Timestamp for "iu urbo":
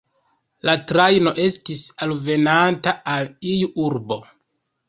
3.55-4.19